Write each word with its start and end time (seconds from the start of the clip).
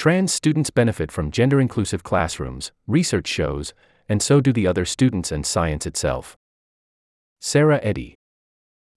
Trans 0.00 0.32
students 0.32 0.70
benefit 0.70 1.12
from 1.12 1.30
gender 1.30 1.60
inclusive 1.60 2.02
classrooms, 2.02 2.72
research 2.86 3.28
shows, 3.28 3.74
and 4.08 4.22
so 4.22 4.40
do 4.40 4.50
the 4.50 4.66
other 4.66 4.86
students 4.86 5.30
and 5.30 5.44
science 5.44 5.84
itself. 5.84 6.38
Sarah 7.38 7.78
Eddy. 7.82 8.14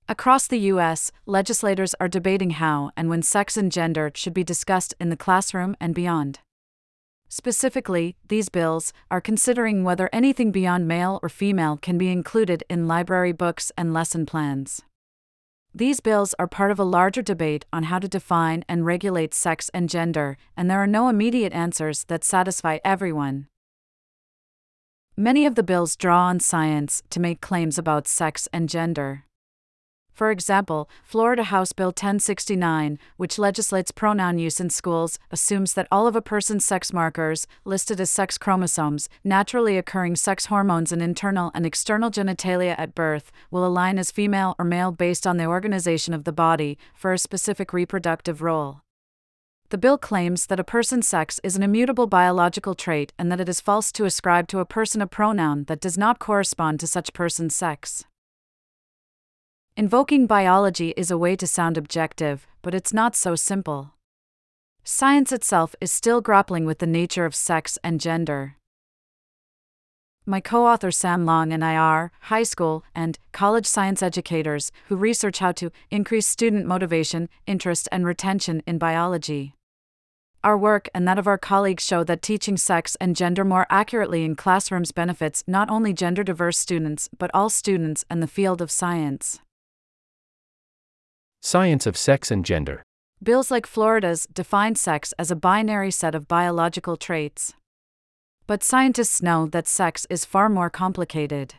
Across 0.08 0.48
the 0.48 0.60
U.S., 0.60 1.12
legislators 1.26 1.94
are 2.00 2.08
debating 2.08 2.52
how 2.52 2.92
and 2.96 3.10
when 3.10 3.22
sex 3.22 3.58
and 3.58 3.70
gender 3.70 4.12
should 4.16 4.34
be 4.34 4.46
discussed 4.46 4.94
in 4.98 5.10
the 5.10 5.18
classroom 5.18 5.76
and 5.78 5.94
beyond. 5.94 6.40
Specifically, 7.28 8.16
these 8.30 8.48
bills 8.48 8.94
are 9.12 9.20
considering 9.20 9.84
whether 9.84 10.10
anything 10.14 10.54
beyond 10.54 10.88
male 10.88 11.20
or 11.22 11.28
female 11.28 11.76
can 11.76 11.98
be 11.98 12.14
included 12.14 12.64
in 12.70 12.88
library 12.88 13.34
books 13.34 13.74
and 13.78 13.94
lesson 13.94 14.26
plans. 14.26 14.82
These 15.76 16.02
bills 16.02 16.36
are 16.38 16.48
part 16.48 16.70
of 16.70 16.78
a 16.78 16.84
larger 16.84 17.24
debate 17.24 17.66
on 17.74 17.84
how 17.84 17.98
to 17.98 18.08
define 18.08 18.64
and 18.70 18.86
regulate 18.86 19.34
sex 19.34 19.72
and 19.74 19.90
gender, 19.90 20.38
and 20.56 20.70
there 20.70 20.78
are 20.78 20.86
no 20.86 21.10
immediate 21.10 21.52
answers 21.52 22.04
that 22.10 22.24
satisfy 22.24 22.78
everyone. 22.86 23.48
Many 25.18 25.48
of 25.48 25.56
the 25.56 25.64
bills 25.64 25.96
draw 25.96 26.26
on 26.26 26.40
science 26.40 27.02
to 27.10 27.20
make 27.20 27.42
claims 27.42 27.80
about 27.80 28.08
sex 28.08 28.48
and 28.54 28.70
gender. 28.70 29.26
For 30.14 30.30
example, 30.30 30.88
Florida 31.04 31.44
House 31.44 31.74
Bill 31.74 31.88
1069, 31.88 33.00
which 33.18 33.40
legislates 33.40 33.92
pronoun 33.92 34.38
use 34.38 34.60
in 34.60 34.70
schools, 34.70 35.18
assumes 35.32 35.74
that 35.74 35.88
all 35.92 36.06
of 36.06 36.16
a 36.16 36.22
person's 36.22 36.64
sex 36.64 36.94
markers, 36.94 37.48
listed 37.66 38.00
as 38.00 38.12
sex 38.12 38.38
chromosomes, 38.38 39.10
naturally 39.24 39.76
occurring 39.76 40.16
sex 40.16 40.46
hormones, 40.46 40.92
and 40.92 41.02
internal 41.02 41.50
and 41.56 41.66
external 41.66 42.12
genitalia 42.12 42.76
at 42.78 42.94
birth, 42.94 43.32
will 43.50 43.66
align 43.66 43.98
as 43.98 44.12
female 44.12 44.56
or 44.60 44.66
male 44.66 44.92
based 44.92 45.26
on 45.26 45.38
the 45.38 45.48
organization 45.48 46.14
of 46.14 46.26
the 46.26 46.32
body 46.32 46.78
for 46.94 47.12
a 47.12 47.18
specific 47.18 47.74
reproductive 47.74 48.44
role. 48.44 48.82
The 49.70 49.80
bill 49.80 49.98
claims 49.98 50.46
that 50.46 50.60
a 50.60 50.64
person's 50.64 51.08
sex 51.08 51.40
is 51.44 51.56
an 51.56 51.64
immutable 51.64 52.06
biological 52.06 52.76
trait 52.76 53.12
and 53.18 53.32
that 53.32 53.40
it 53.40 53.50
is 53.50 53.60
false 53.60 53.92
to 53.94 54.06
ascribe 54.06 54.48
to 54.50 54.60
a 54.60 54.66
person 54.66 55.02
a 55.02 55.08
pronoun 55.08 55.64
that 55.64 55.82
does 55.82 55.98
not 55.98 56.20
correspond 56.20 56.80
to 56.82 56.86
such 56.86 57.14
person's 57.14 57.56
sex. 57.56 58.06
Invoking 59.76 60.28
biology 60.28 60.94
is 60.96 61.10
a 61.10 61.18
way 61.18 61.36
to 61.36 61.48
sound 61.48 61.80
objective, 61.80 62.46
but 62.62 62.76
it's 62.76 62.94
not 62.94 63.16
so 63.16 63.34
simple. 63.34 63.94
Science 64.84 65.32
itself 65.32 65.74
is 65.82 65.92
still 65.92 66.22
grappling 66.22 66.66
with 66.66 66.78
the 66.78 66.86
nature 66.86 67.26
of 67.26 67.34
sex 67.34 67.80
and 67.84 68.00
gender. 68.00 68.56
My 70.28 70.40
co 70.42 70.68
author 70.68 70.92
Sam 70.92 71.26
Long 71.26 71.52
and 71.52 71.66
I 71.66 71.76
are 71.76 72.12
high 72.30 72.44
school 72.44 72.84
and 72.94 73.18
college 73.32 73.66
science 73.66 74.04
educators 74.04 74.72
who 74.90 74.96
research 74.96 75.40
how 75.40 75.52
to 75.54 75.72
increase 75.90 76.28
student 76.28 76.68
motivation, 76.68 77.28
interest, 77.48 77.90
and 77.92 78.06
retention 78.06 78.62
in 78.68 78.78
biology. 78.78 79.56
Our 80.44 80.58
work 80.58 80.88
and 80.94 81.08
that 81.08 81.18
of 81.18 81.26
our 81.26 81.40
colleagues 81.40 81.84
show 81.84 82.04
that 82.04 82.22
teaching 82.22 82.58
sex 82.58 82.96
and 83.02 83.16
gender 83.16 83.44
more 83.44 83.66
accurately 83.72 84.24
in 84.24 84.36
classrooms 84.36 84.92
benefits 84.92 85.44
not 85.48 85.72
only 85.72 85.94
gender 85.94 86.24
diverse 86.24 86.60
students 86.60 87.10
but 87.18 87.32
all 87.34 87.50
students 87.50 88.06
and 88.08 88.22
the 88.22 88.28
field 88.28 88.62
of 88.62 88.70
science. 88.70 89.40
Science 91.46 91.86
of 91.86 91.98
sex 91.98 92.32
and 92.32 92.46
gender. 92.46 92.84
Bills 93.22 93.52
like 93.52 93.68
Florida's 93.68 94.26
define 94.34 94.76
sex 94.76 95.14
as 95.20 95.30
a 95.30 95.36
binary 95.36 95.92
set 95.92 96.16
of 96.16 96.26
biological 96.26 96.96
traits. 96.96 97.54
But 98.48 98.64
scientists 98.64 99.22
know 99.22 99.48
that 99.48 99.68
sex 99.68 100.08
is 100.10 100.24
far 100.24 100.48
more 100.48 100.70
complicated. 100.70 101.56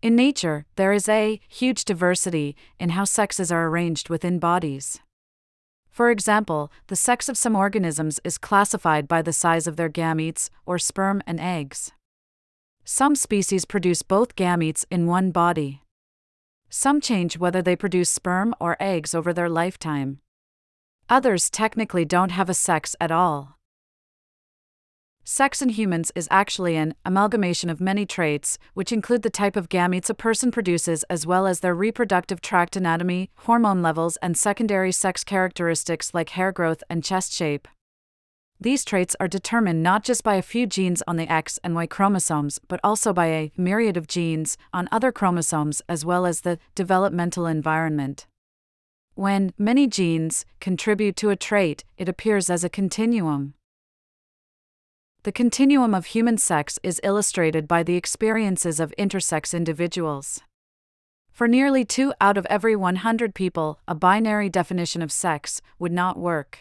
In 0.00 0.14
nature, 0.14 0.64
there 0.76 0.92
is 0.92 1.08
a 1.08 1.40
huge 1.48 1.84
diversity 1.84 2.54
in 2.78 2.90
how 2.90 3.02
sexes 3.02 3.50
are 3.50 3.66
arranged 3.66 4.08
within 4.08 4.38
bodies. 4.38 5.00
For 5.90 6.08
example, 6.08 6.70
the 6.86 6.94
sex 6.94 7.28
of 7.28 7.36
some 7.36 7.56
organisms 7.56 8.20
is 8.22 8.38
classified 8.38 9.08
by 9.08 9.22
the 9.22 9.32
size 9.32 9.66
of 9.66 9.74
their 9.74 9.90
gametes, 9.90 10.50
or 10.64 10.78
sperm 10.78 11.20
and 11.26 11.40
eggs. 11.40 11.90
Some 12.84 13.16
species 13.16 13.64
produce 13.64 14.02
both 14.02 14.36
gametes 14.36 14.84
in 14.88 15.08
one 15.08 15.32
body. 15.32 15.80
Some 16.76 17.00
change 17.00 17.38
whether 17.38 17.62
they 17.62 17.76
produce 17.76 18.10
sperm 18.10 18.52
or 18.58 18.76
eggs 18.80 19.14
over 19.14 19.32
their 19.32 19.48
lifetime. 19.48 20.18
Others 21.08 21.48
technically 21.48 22.04
don't 22.04 22.32
have 22.32 22.50
a 22.50 22.52
sex 22.52 22.96
at 23.00 23.12
all. 23.12 23.60
Sex 25.22 25.62
in 25.62 25.68
humans 25.68 26.10
is 26.16 26.26
actually 26.32 26.74
an 26.74 26.96
amalgamation 27.04 27.70
of 27.70 27.80
many 27.80 28.04
traits, 28.04 28.58
which 28.74 28.90
include 28.90 29.22
the 29.22 29.30
type 29.30 29.54
of 29.54 29.68
gametes 29.68 30.10
a 30.10 30.14
person 30.14 30.50
produces 30.50 31.04
as 31.04 31.24
well 31.24 31.46
as 31.46 31.60
their 31.60 31.76
reproductive 31.76 32.40
tract 32.40 32.74
anatomy, 32.74 33.30
hormone 33.36 33.80
levels, 33.80 34.16
and 34.16 34.36
secondary 34.36 34.90
sex 34.90 35.22
characteristics 35.22 36.12
like 36.12 36.30
hair 36.30 36.50
growth 36.50 36.82
and 36.90 37.04
chest 37.04 37.32
shape. 37.32 37.68
These 38.60 38.84
traits 38.84 39.16
are 39.18 39.28
determined 39.28 39.82
not 39.82 40.04
just 40.04 40.22
by 40.22 40.36
a 40.36 40.42
few 40.42 40.66
genes 40.66 41.02
on 41.06 41.16
the 41.16 41.30
X 41.30 41.58
and 41.64 41.74
Y 41.74 41.86
chromosomes, 41.86 42.60
but 42.68 42.80
also 42.84 43.12
by 43.12 43.26
a 43.26 43.52
myriad 43.56 43.96
of 43.96 44.06
genes 44.06 44.56
on 44.72 44.88
other 44.92 45.12
chromosomes 45.12 45.82
as 45.88 46.04
well 46.04 46.24
as 46.24 46.42
the 46.42 46.58
developmental 46.74 47.46
environment. 47.46 48.26
When 49.14 49.52
many 49.58 49.86
genes 49.86 50.44
contribute 50.60 51.16
to 51.16 51.30
a 51.30 51.36
trait, 51.36 51.84
it 51.98 52.08
appears 52.08 52.48
as 52.48 52.64
a 52.64 52.68
continuum. 52.68 53.54
The 55.24 55.32
continuum 55.32 55.94
of 55.94 56.06
human 56.06 56.38
sex 56.38 56.78
is 56.82 57.00
illustrated 57.02 57.66
by 57.66 57.82
the 57.82 57.96
experiences 57.96 58.78
of 58.78 58.94
intersex 58.98 59.54
individuals. 59.54 60.40
For 61.32 61.48
nearly 61.48 61.84
two 61.84 62.12
out 62.20 62.36
of 62.36 62.46
every 62.46 62.76
100 62.76 63.34
people, 63.34 63.80
a 63.88 63.94
binary 63.94 64.48
definition 64.48 65.02
of 65.02 65.10
sex 65.10 65.60
would 65.78 65.92
not 65.92 66.18
work 66.18 66.58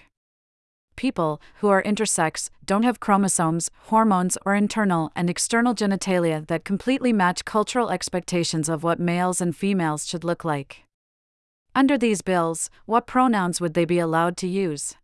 people 0.96 1.42
who 1.56 1.70
are 1.70 1.84
intersex 1.84 2.50
don't 2.66 2.84
have 2.84 3.00
chromosomes, 3.00 3.70
hormones, 3.88 4.38
or 4.46 4.56
internal 4.56 5.12
and 5.16 5.30
external 5.30 5.74
genitalia 5.74 6.46
that 6.48 6.66
completely 6.66 7.14
match 7.14 7.46
cultural 7.46 7.90
expectations 7.90 8.70
of 8.70 8.84
what 8.84 9.00
males 9.00 9.42
and 9.42 9.56
females 9.56 10.06
should 10.06 10.24
look 10.24 10.44
like. 10.44 10.84
Under 11.76 11.98
these 11.98 12.22
bills, 12.22 12.70
what 12.86 13.08
pronouns 13.08 13.60
would 13.60 13.74
they 13.74 13.86
be 13.86 14.00
allowed 14.00 14.38
to 14.38 14.48
use? 14.48 14.96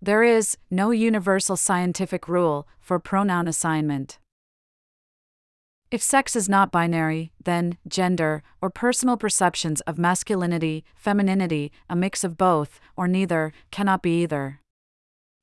There 0.00 0.22
is 0.22 0.56
no 0.70 0.90
universal 0.90 1.56
scientific 1.56 2.28
rule 2.28 2.68
for 2.80 2.98
pronoun 2.98 3.48
assignment. 3.48 4.18
If 5.90 6.02
sex 6.02 6.36
is 6.36 6.50
not 6.50 6.70
binary, 6.70 7.32
then 7.42 7.78
gender, 7.88 8.42
or 8.60 8.68
personal 8.68 9.16
perceptions 9.16 9.80
of 9.82 9.98
masculinity, 9.98 10.84
femininity, 10.94 11.72
a 11.88 11.96
mix 11.96 12.22
of 12.24 12.36
both, 12.36 12.78
or 12.94 13.08
neither, 13.08 13.54
cannot 13.70 14.02
be 14.02 14.22
either. 14.22 14.60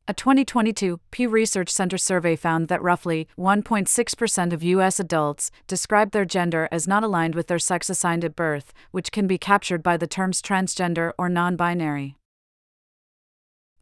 A 0.08 0.14
2022 0.14 1.00
Pew 1.10 1.30
Research 1.30 1.68
Center 1.68 1.98
survey 1.98 2.36
found 2.36 2.68
that 2.68 2.84
roughly 2.84 3.28
1.6% 3.40 4.54
of 4.54 4.62
U.S. 4.62 5.00
adults 5.00 5.50
describe 5.66 6.12
their 6.12 6.26
gender 6.26 6.70
as 6.72 6.88
not 6.88 7.04
aligned 7.04 7.34
with 7.34 7.48
their 7.48 7.58
sex 7.58 7.90
assigned 7.90 8.24
at 8.24 8.36
birth, 8.36 8.72
which 8.92 9.12
can 9.12 9.26
be 9.26 9.40
captured 9.40 9.82
by 9.82 9.98
the 9.98 10.06
terms 10.06 10.44
transgender 10.44 11.14
or 11.18 11.28
non 11.28 11.56
binary. 11.56 12.18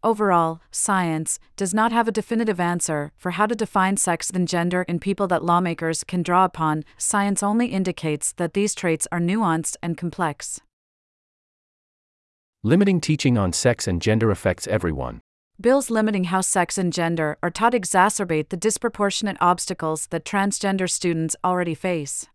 Overall, 0.01 0.61
science 0.71 1.39
does 1.57 1.73
not 1.73 1.91
have 1.91 2.07
a 2.07 2.11
definitive 2.13 2.59
answer 2.59 3.11
for 3.17 3.31
how 3.31 3.45
to 3.45 3.53
define 3.53 3.97
sex 3.97 4.29
and 4.29 4.47
gender 4.47 4.83
in 4.83 4.99
people 4.99 5.27
that 5.27 5.43
lawmakers 5.43 6.05
can 6.05 6.23
draw 6.23 6.45
upon. 6.45 6.85
Science 6.97 7.43
only 7.43 7.67
indicates 7.67 8.31
that 8.33 8.53
these 8.53 8.73
traits 8.73 9.09
are 9.11 9.19
nuanced 9.19 9.75
and 9.83 9.97
complex. 9.97 10.61
Limiting 12.63 13.01
teaching 13.01 13.37
on 13.37 13.51
sex 13.51 13.89
and 13.89 14.01
gender 14.01 14.31
affects 14.31 14.67
everyone. 14.67 15.19
Bills 15.63 15.89
limiting 15.89 16.25
how 16.25 16.41
sex 16.41 16.77
and 16.77 16.91
gender 16.91 17.37
are 17.41 17.49
taught 17.49 17.71
exacerbate 17.71 18.49
the 18.49 18.57
disproportionate 18.57 19.37
obstacles 19.39 20.07
that 20.07 20.25
transgender 20.25 20.89
students 20.89 21.37
already 21.41 21.73
face. 21.73 22.27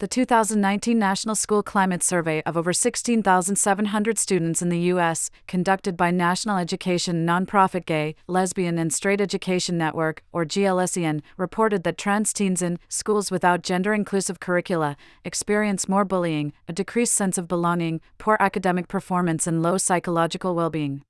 The 0.00 0.08
2019 0.08 0.98
National 0.98 1.36
School 1.36 1.62
Climate 1.62 2.02
Survey 2.02 2.42
of 2.42 2.56
over 2.56 2.72
16,700 2.72 4.18
students 4.18 4.60
in 4.60 4.70
the 4.70 4.80
U.S., 4.90 5.30
conducted 5.46 5.96
by 5.96 6.10
National 6.10 6.58
Education 6.58 7.24
nonprofit 7.24 7.86
Gay, 7.86 8.16
Lesbian, 8.26 8.76
and 8.76 8.92
Straight 8.92 9.20
Education 9.20 9.78
Network, 9.78 10.24
or 10.32 10.44
GLSEN, 10.44 11.20
reported 11.36 11.84
that 11.84 11.96
trans 11.96 12.32
teens 12.32 12.60
in 12.60 12.80
schools 12.88 13.30
without 13.30 13.62
gender 13.62 13.94
inclusive 13.94 14.40
curricula 14.40 14.96
experience 15.24 15.88
more 15.88 16.04
bullying, 16.04 16.52
a 16.66 16.72
decreased 16.72 17.14
sense 17.14 17.38
of 17.38 17.46
belonging, 17.46 18.00
poor 18.18 18.36
academic 18.40 18.88
performance, 18.88 19.46
and 19.46 19.62
low 19.62 19.78
psychological 19.78 20.56
well 20.56 20.70
being. 20.70 21.04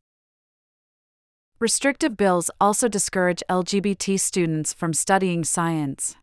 Restrictive 1.62 2.16
bills 2.16 2.50
also 2.60 2.88
discourage 2.88 3.40
LGBT 3.48 4.18
students 4.18 4.72
from 4.72 4.92
studying 4.92 5.44
science. 5.44 6.16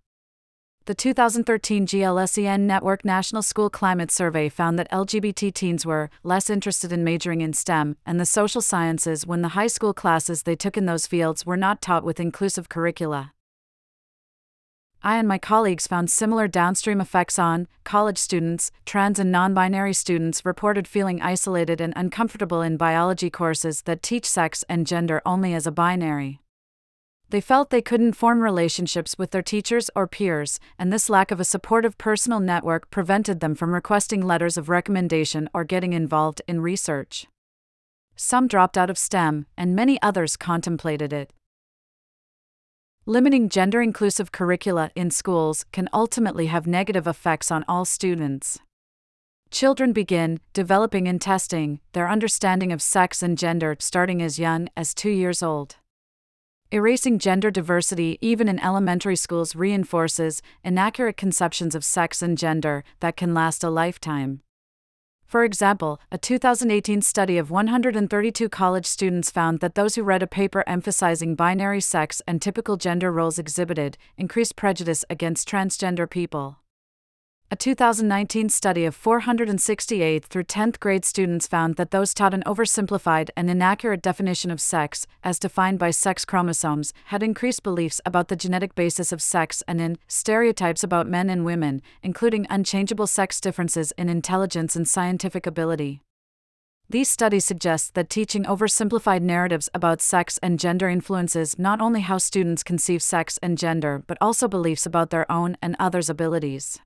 The 0.84 0.94
2013 0.94 1.88
GLSEN 1.88 2.60
Network 2.60 3.06
National 3.06 3.42
School 3.42 3.70
Climate 3.70 4.12
Survey 4.12 4.50
found 4.50 4.78
that 4.78 4.92
LGBT 4.92 5.54
teens 5.54 5.86
were 5.86 6.10
less 6.24 6.50
interested 6.50 6.92
in 6.92 7.06
majoring 7.06 7.40
in 7.40 7.54
STEM 7.54 7.96
and 8.06 8.20
the 8.20 8.26
social 8.26 8.60
sciences 8.60 9.26
when 9.26 9.42
the 9.42 9.56
high 9.56 9.68
school 9.68 9.94
classes 9.94 10.44
they 10.44 10.58
took 10.58 10.76
in 10.76 10.88
those 10.88 11.08
fields 11.08 11.46
were 11.46 11.56
not 11.56 11.82
taught 11.82 12.04
with 12.04 12.20
inclusive 12.20 12.68
curricula. 12.68 13.32
I 15.02 15.18
and 15.18 15.28
my 15.28 15.38
colleagues 15.38 15.88
found 15.88 16.12
similar 16.12 16.50
downstream 16.50 17.00
effects 17.00 17.40
on 17.40 17.68
college 17.86 18.18
students, 18.18 18.70
trans 18.86 19.18
and 19.18 19.32
non 19.32 19.54
binary 19.54 19.94
students 19.94 20.44
reported 20.44 20.88
feeling 20.88 21.22
isolated 21.22 21.80
and 21.80 21.94
uncomfortable 21.96 22.62
in 22.62 22.76
biology 22.76 23.30
courses 23.30 23.84
that 23.84 24.04
teach 24.04 24.26
sex 24.26 24.66
and 24.68 24.86
gender 24.86 25.22
only 25.26 25.54
as 25.54 25.66
a 25.66 25.72
binary. 25.72 26.42
They 27.30 27.40
felt 27.40 27.70
they 27.70 27.82
couldn't 27.82 28.14
form 28.14 28.42
relationships 28.42 29.18
with 29.18 29.32
their 29.32 29.44
teachers 29.44 29.90
or 29.96 30.08
peers, 30.08 30.60
and 30.78 30.92
this 30.92 31.10
lack 31.10 31.32
of 31.32 31.40
a 31.40 31.46
supportive 31.46 31.98
personal 31.98 32.40
network 32.40 32.90
prevented 32.90 33.40
them 33.40 33.56
from 33.56 33.74
requesting 33.74 34.26
letters 34.26 34.58
of 34.58 34.68
recommendation 34.68 35.48
or 35.54 35.64
getting 35.64 35.94
involved 35.94 36.42
in 36.48 36.60
research. 36.60 37.28
Some 38.16 38.48
dropped 38.48 38.78
out 38.78 38.90
of 38.90 38.98
STEM, 38.98 39.46
and 39.56 39.76
many 39.76 40.02
others 40.02 40.36
contemplated 40.36 41.14
it. 41.14 41.32
Limiting 43.10 43.50
gender 43.50 43.82
inclusive 43.82 44.32
curricula 44.32 44.92
in 44.94 45.10
schools 45.10 45.66
can 45.72 45.90
ultimately 45.92 46.46
have 46.46 46.68
negative 46.68 47.08
effects 47.08 47.50
on 47.50 47.66
all 47.68 47.84
students. 47.84 48.60
Children 49.50 49.94
begin 49.94 50.40
developing 50.54 51.08
and 51.08 51.20
testing 51.20 51.80
their 51.94 52.08
understanding 52.08 52.72
of 52.72 52.84
sex 52.84 53.24
and 53.24 53.36
gender 53.36 53.76
starting 53.80 54.22
as 54.22 54.38
young 54.38 54.70
as 54.78 54.94
two 54.94 55.10
years 55.10 55.42
old. 55.42 55.78
Erasing 56.70 57.18
gender 57.18 57.50
diversity 57.50 58.20
even 58.22 58.48
in 58.48 58.60
elementary 58.60 59.16
schools 59.16 59.56
reinforces 59.56 60.44
inaccurate 60.64 61.18
conceptions 61.18 61.74
of 61.74 61.84
sex 61.84 62.22
and 62.22 62.38
gender 62.38 62.84
that 63.00 63.18
can 63.18 63.34
last 63.34 63.64
a 63.64 63.72
lifetime. 63.72 64.42
For 65.30 65.44
example, 65.44 66.02
a 66.12 66.18
2018 66.18 67.04
study 67.04 67.38
of 67.38 67.52
132 67.52 68.50
college 68.50 68.88
students 68.88 69.30
found 69.30 69.60
that 69.60 69.76
those 69.76 69.94
who 69.94 70.02
read 70.02 70.24
a 70.24 70.28
paper 70.28 70.64
emphasizing 70.66 71.36
binary 71.36 71.82
sex 71.82 72.20
and 72.26 72.42
typical 72.42 72.78
gender 72.78 73.12
roles 73.12 73.38
exhibited 73.38 74.00
increased 74.18 74.56
prejudice 74.56 75.06
against 75.08 75.48
transgender 75.48 76.10
people. 76.10 76.58
A 77.52 77.56
2019 77.56 78.50
study 78.50 78.86
of 78.86 78.94
468 78.94 80.24
through 80.24 80.44
10th 80.44 80.80
grade 80.80 81.04
students 81.04 81.48
found 81.48 81.78
that 81.78 81.90
those 81.90 82.14
taught 82.14 82.36
an 82.36 82.44
oversimplified 82.46 83.32
and 83.36 83.50
inaccurate 83.50 84.04
definition 84.04 84.52
of 84.52 84.62
sex, 84.62 85.08
as 85.24 85.40
defined 85.40 85.80
by 85.80 85.90
sex 85.90 86.26
chromosomes, 86.26 86.94
had 87.06 87.24
increased 87.24 87.64
beliefs 87.64 88.00
about 88.06 88.28
the 88.28 88.36
genetic 88.36 88.76
basis 88.76 89.12
of 89.12 89.20
sex 89.20 89.64
and 89.68 89.82
in 89.82 89.98
stereotypes 90.08 90.84
about 90.84 91.08
men 91.08 91.28
and 91.28 91.44
women, 91.44 91.82
including 92.04 92.46
unchangeable 92.52 93.08
sex 93.08 93.42
differences 93.42 93.92
in 93.98 94.10
intelligence 94.10 94.76
and 94.76 94.88
scientific 94.88 95.48
ability. 95.48 96.02
These 96.88 97.10
studies 97.10 97.46
suggest 97.46 97.96
that 97.96 98.12
teaching 98.12 98.44
oversimplified 98.44 99.24
narratives 99.24 99.72
about 99.74 100.04
sex 100.04 100.38
and 100.44 100.60
gender 100.60 100.88
influences 100.88 101.58
not 101.58 101.82
only 101.82 102.02
how 102.02 102.20
students 102.20 102.62
conceive 102.62 103.02
sex 103.02 103.40
and 103.42 103.58
gender 103.58 104.04
but 104.06 104.20
also 104.22 104.48
beliefs 104.48 104.86
about 104.86 105.10
their 105.10 105.30
own 105.32 105.58
and 105.64 105.76
others' 105.80 106.12
abilities. 106.12 106.80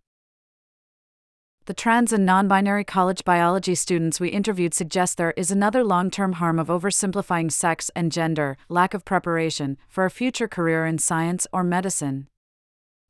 The 1.66 1.74
trans 1.74 2.12
and 2.12 2.26
non 2.26 2.50
binary 2.50 2.84
college 2.84 3.24
biology 3.24 3.74
students 3.74 4.20
we 4.20 4.28
interviewed 4.28 4.74
suggest 4.74 5.16
there 5.16 5.34
is 5.38 5.50
another 5.50 5.82
long 5.82 6.12
term 6.12 6.34
harm 6.34 6.60
of 6.60 6.68
oversimplifying 6.68 7.50
sex 7.50 7.90
and 7.96 8.12
gender, 8.12 8.58
lack 8.68 8.94
of 8.94 9.06
preparation, 9.06 9.78
for 9.88 10.04
a 10.04 10.12
future 10.12 10.50
career 10.50 10.86
in 10.86 10.98
science 10.98 11.48
or 11.54 11.64
medicine. 11.64 12.28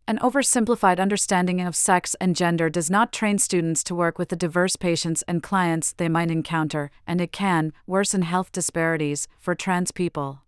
An 0.08 0.20
oversimplified 0.20 1.00
understanding 1.00 1.62
of 1.62 1.76
sex 1.76 2.16
and 2.22 2.36
gender 2.36 2.70
does 2.70 2.92
not 2.92 3.12
train 3.12 3.40
students 3.40 3.84
to 3.86 3.96
work 3.96 4.20
with 4.20 4.30
the 4.30 4.36
diverse 4.36 4.76
patients 4.76 5.24
and 5.28 5.42
clients 5.42 5.92
they 5.92 6.08
might 6.08 6.30
encounter, 6.30 6.92
and 7.08 7.22
it 7.22 7.32
can 7.32 7.74
worsen 7.88 8.22
health 8.22 8.52
disparities 8.52 9.28
for 9.40 9.56
trans 9.56 9.90
people. 9.90 10.44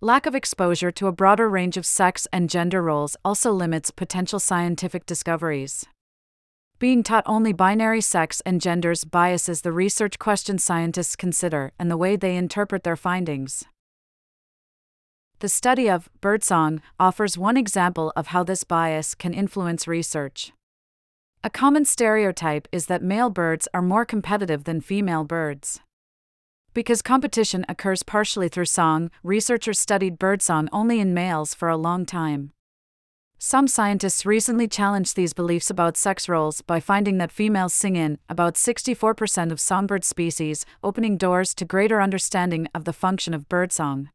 Lack 0.00 0.26
of 0.26 0.34
exposure 0.34 0.90
to 0.90 1.06
a 1.06 1.12
broader 1.12 1.48
range 1.48 1.76
of 1.76 1.86
sex 1.86 2.26
and 2.32 2.50
gender 2.50 2.82
roles 2.82 3.16
also 3.24 3.52
limits 3.52 3.92
potential 3.92 4.40
scientific 4.40 5.06
discoveries. 5.06 5.86
Being 6.82 7.04
taught 7.04 7.22
only 7.26 7.52
binary 7.52 8.00
sex 8.00 8.42
and 8.44 8.60
genders 8.60 9.04
biases 9.04 9.60
the 9.60 9.70
research 9.70 10.18
questions 10.18 10.64
scientists 10.64 11.14
consider 11.14 11.70
and 11.78 11.88
the 11.88 11.96
way 11.96 12.16
they 12.16 12.34
interpret 12.34 12.82
their 12.82 12.96
findings. 12.96 13.62
The 15.38 15.48
study 15.48 15.88
of 15.88 16.10
birdsong 16.20 16.82
offers 16.98 17.38
one 17.38 17.56
example 17.56 18.12
of 18.16 18.26
how 18.34 18.42
this 18.42 18.64
bias 18.64 19.14
can 19.14 19.32
influence 19.32 19.86
research. 19.86 20.50
A 21.44 21.50
common 21.50 21.84
stereotype 21.84 22.66
is 22.72 22.86
that 22.86 23.00
male 23.00 23.30
birds 23.30 23.68
are 23.72 23.80
more 23.80 24.04
competitive 24.04 24.64
than 24.64 24.80
female 24.80 25.22
birds. 25.22 25.78
Because 26.74 27.00
competition 27.00 27.64
occurs 27.68 28.02
partially 28.02 28.48
through 28.48 28.64
song, 28.64 29.08
researchers 29.22 29.78
studied 29.78 30.18
birdsong 30.18 30.68
only 30.72 30.98
in 30.98 31.14
males 31.14 31.54
for 31.54 31.68
a 31.68 31.76
long 31.76 32.04
time. 32.04 32.50
Some 33.44 33.66
scientists 33.66 34.24
recently 34.24 34.68
challenged 34.68 35.16
these 35.16 35.32
beliefs 35.32 35.68
about 35.68 35.96
sex 35.96 36.28
roles 36.28 36.62
by 36.62 36.78
finding 36.78 37.18
that 37.18 37.32
females 37.32 37.74
sing 37.74 37.96
in 37.96 38.18
about 38.28 38.54
64% 38.54 39.50
of 39.50 39.58
songbird 39.58 40.04
species, 40.04 40.64
opening 40.84 41.16
doors 41.16 41.52
to 41.56 41.64
greater 41.64 42.00
understanding 42.00 42.68
of 42.72 42.84
the 42.84 42.92
function 42.92 43.34
of 43.34 43.48
birdsong. 43.48 44.10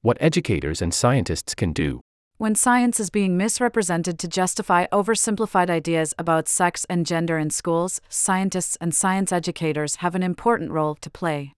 What 0.00 0.16
educators 0.18 0.80
and 0.80 0.94
scientists 0.94 1.54
can 1.54 1.74
do. 1.74 2.00
When 2.38 2.54
science 2.54 2.98
is 2.98 3.10
being 3.10 3.36
misrepresented 3.36 4.18
to 4.20 4.28
justify 4.28 4.86
oversimplified 4.90 5.68
ideas 5.68 6.14
about 6.18 6.48
sex 6.48 6.86
and 6.88 7.04
gender 7.04 7.36
in 7.36 7.50
schools, 7.50 8.00
scientists 8.08 8.78
and 8.80 8.94
science 8.94 9.30
educators 9.30 9.96
have 9.96 10.14
an 10.14 10.22
important 10.22 10.70
role 10.70 10.94
to 10.94 11.10
play. 11.10 11.52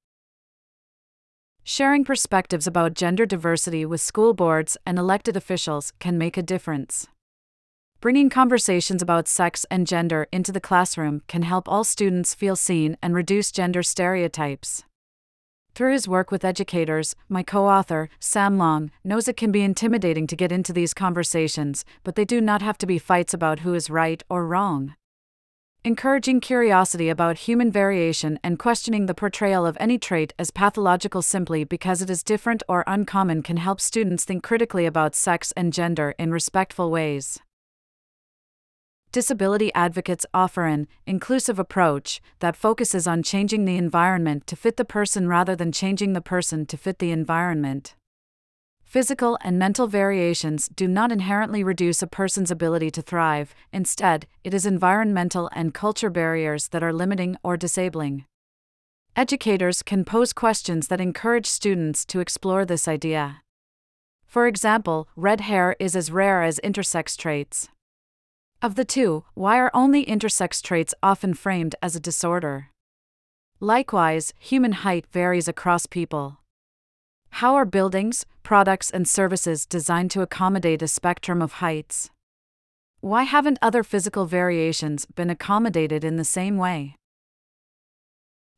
Sharing 1.70 2.02
perspectives 2.02 2.66
about 2.66 2.94
gender 2.94 3.26
diversity 3.26 3.84
with 3.84 4.00
school 4.00 4.32
boards 4.32 4.78
and 4.86 4.98
elected 4.98 5.36
officials 5.36 5.92
can 5.98 6.16
make 6.16 6.38
a 6.38 6.42
difference. 6.42 7.08
Bringing 8.00 8.30
conversations 8.30 9.02
about 9.02 9.28
sex 9.28 9.66
and 9.70 9.86
gender 9.86 10.28
into 10.32 10.50
the 10.50 10.62
classroom 10.62 11.20
can 11.28 11.42
help 11.42 11.68
all 11.68 11.84
students 11.84 12.32
feel 12.32 12.56
seen 12.56 12.96
and 13.02 13.14
reduce 13.14 13.52
gender 13.52 13.82
stereotypes. 13.82 14.84
Through 15.74 15.92
his 15.92 16.08
work 16.08 16.30
with 16.30 16.42
educators, 16.42 17.14
my 17.28 17.42
co 17.42 17.68
author, 17.68 18.08
Sam 18.18 18.56
Long, 18.56 18.90
knows 19.04 19.28
it 19.28 19.36
can 19.36 19.52
be 19.52 19.60
intimidating 19.60 20.26
to 20.28 20.36
get 20.36 20.50
into 20.50 20.72
these 20.72 20.94
conversations, 20.94 21.84
but 22.02 22.14
they 22.14 22.24
do 22.24 22.40
not 22.40 22.62
have 22.62 22.78
to 22.78 22.86
be 22.86 22.98
fights 22.98 23.34
about 23.34 23.58
who 23.58 23.74
is 23.74 23.90
right 23.90 24.22
or 24.30 24.46
wrong. 24.46 24.94
Encouraging 25.84 26.40
curiosity 26.40 27.08
about 27.08 27.38
human 27.38 27.70
variation 27.70 28.38
and 28.42 28.58
questioning 28.58 29.06
the 29.06 29.14
portrayal 29.14 29.64
of 29.64 29.76
any 29.78 29.96
trait 29.96 30.34
as 30.36 30.50
pathological 30.50 31.22
simply 31.22 31.62
because 31.62 32.02
it 32.02 32.10
is 32.10 32.24
different 32.24 32.64
or 32.68 32.82
uncommon 32.88 33.42
can 33.42 33.58
help 33.58 33.80
students 33.80 34.24
think 34.24 34.42
critically 34.42 34.86
about 34.86 35.14
sex 35.14 35.52
and 35.56 35.72
gender 35.72 36.14
in 36.18 36.32
respectful 36.32 36.90
ways. 36.90 37.38
Disability 39.12 39.72
advocates 39.72 40.26
offer 40.34 40.66
an 40.66 40.88
inclusive 41.06 41.60
approach 41.60 42.20
that 42.40 42.56
focuses 42.56 43.06
on 43.06 43.22
changing 43.22 43.64
the 43.64 43.76
environment 43.76 44.48
to 44.48 44.56
fit 44.56 44.76
the 44.76 44.84
person 44.84 45.28
rather 45.28 45.54
than 45.54 45.70
changing 45.70 46.12
the 46.12 46.20
person 46.20 46.66
to 46.66 46.76
fit 46.76 46.98
the 46.98 47.12
environment. 47.12 47.94
Physical 48.88 49.36
and 49.42 49.58
mental 49.58 49.86
variations 49.86 50.66
do 50.66 50.88
not 50.88 51.12
inherently 51.12 51.62
reduce 51.62 52.00
a 52.00 52.06
person's 52.06 52.50
ability 52.50 52.90
to 52.92 53.02
thrive, 53.02 53.54
instead, 53.70 54.26
it 54.44 54.54
is 54.54 54.64
environmental 54.64 55.50
and 55.52 55.74
culture 55.74 56.08
barriers 56.08 56.68
that 56.68 56.82
are 56.82 56.92
limiting 56.92 57.36
or 57.42 57.58
disabling. 57.58 58.24
Educators 59.14 59.82
can 59.82 60.06
pose 60.06 60.32
questions 60.32 60.88
that 60.88 61.02
encourage 61.02 61.44
students 61.44 62.06
to 62.06 62.20
explore 62.20 62.64
this 62.64 62.88
idea. 62.88 63.42
For 64.24 64.46
example, 64.46 65.06
red 65.16 65.42
hair 65.42 65.76
is 65.78 65.94
as 65.94 66.10
rare 66.10 66.42
as 66.42 66.58
intersex 66.64 67.14
traits. 67.14 67.68
Of 68.62 68.74
the 68.74 68.86
two, 68.86 69.24
why 69.34 69.58
are 69.58 69.70
only 69.74 70.06
intersex 70.06 70.62
traits 70.62 70.94
often 71.02 71.34
framed 71.34 71.76
as 71.82 71.94
a 71.94 72.00
disorder? 72.00 72.70
Likewise, 73.60 74.32
human 74.38 74.72
height 74.72 75.04
varies 75.12 75.46
across 75.46 75.84
people. 75.84 76.38
How 77.30 77.54
are 77.54 77.64
buildings, 77.64 78.26
products, 78.42 78.90
and 78.90 79.06
services 79.06 79.66
designed 79.66 80.10
to 80.12 80.22
accommodate 80.22 80.82
a 80.82 80.88
spectrum 80.88 81.40
of 81.40 81.52
heights? 81.54 82.10
Why 83.00 83.22
haven't 83.22 83.58
other 83.62 83.84
physical 83.84 84.26
variations 84.26 85.06
been 85.06 85.30
accommodated 85.30 86.02
in 86.02 86.16
the 86.16 86.24
same 86.24 86.56
way? 86.56 86.96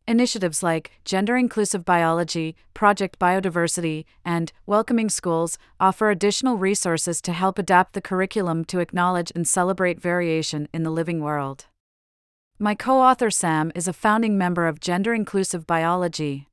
Initiatives 0.08 0.62
like 0.62 0.92
Gender 1.04 1.36
Inclusive 1.36 1.84
Biology, 1.84 2.56
Project 2.72 3.18
Biodiversify, 3.18 4.04
and 4.24 4.50
Welcoming 4.66 5.08
Schools 5.08 5.58
offer 5.78 6.10
additional 6.10 6.56
resources 6.56 7.20
to 7.20 7.32
help 7.32 7.58
adapt 7.58 7.92
the 7.92 8.00
curriculum 8.00 8.64
to 8.64 8.80
acknowledge 8.80 9.30
and 9.34 9.46
celebrate 9.46 10.00
variation 10.00 10.68
in 10.72 10.82
the 10.82 10.90
living 10.90 11.20
world. 11.20 11.66
My 12.58 12.74
co 12.74 13.00
author 13.00 13.30
Sam 13.30 13.70
is 13.74 13.86
a 13.86 13.92
founding 13.92 14.36
member 14.36 14.66
of 14.66 14.80
Gender 14.80 15.14
Inclusive 15.14 15.66
Biology. 15.66 16.48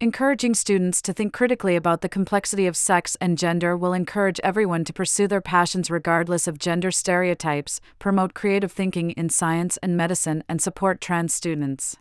Encouraging 0.00 0.54
students 0.54 1.00
to 1.00 1.12
think 1.12 1.32
critically 1.32 1.76
about 1.76 2.00
the 2.00 2.08
complexity 2.08 2.66
of 2.66 2.76
sex 2.76 3.16
and 3.20 3.38
gender 3.38 3.76
will 3.76 3.92
encourage 3.92 4.40
everyone 4.42 4.84
to 4.84 4.92
pursue 4.92 5.28
their 5.28 5.40
passions 5.40 5.88
regardless 5.88 6.48
of 6.48 6.58
gender 6.58 6.90
stereotypes, 6.90 7.80
promote 8.00 8.34
creative 8.34 8.72
thinking 8.72 9.12
in 9.12 9.28
science 9.28 9.76
and 9.84 9.96
medicine, 9.96 10.42
and 10.48 10.60
support 10.60 11.00
trans 11.00 11.32
students. 11.32 11.96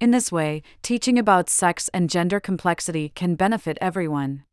In 0.00 0.10
this 0.10 0.32
way, 0.32 0.62
teaching 0.82 1.16
about 1.16 1.48
sex 1.48 1.88
and 1.94 2.10
gender 2.10 2.40
complexity 2.40 3.10
can 3.10 3.36
benefit 3.36 3.78
everyone. 3.80 4.45